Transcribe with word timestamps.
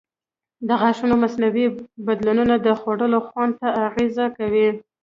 د 0.67 0.69
غاښونو 0.81 1.15
مصنوعي 1.23 1.65
بدیلونه 2.05 2.55
د 2.59 2.67
خوړو 2.79 3.07
خوند 3.27 3.53
ته 3.61 3.67
اغېز 3.87 4.15
کوي. 4.37 4.67